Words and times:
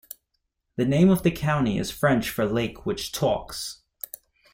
The 0.77 0.85
name 0.85 1.11
of 1.11 1.21
the 1.21 1.29
county 1.29 1.77
is 1.77 1.91
French 1.91 2.31
for 2.31 2.47
lake 2.47 2.87
which 2.87 3.11
talks. 3.11 3.83